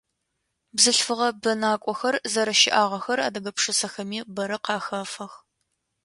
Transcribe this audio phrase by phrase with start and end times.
[0.75, 5.33] Бзылъфыгъэ бэнакӏохэр зэрэщыӏагъэхэр адыгэ пшысэхэми бэрэ къахэфэх.